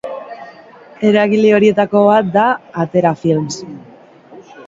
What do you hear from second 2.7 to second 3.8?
Atera Films.